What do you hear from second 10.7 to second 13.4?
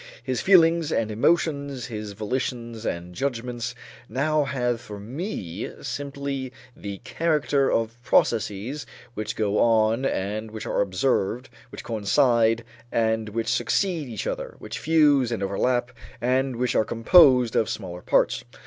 observed, which coincide and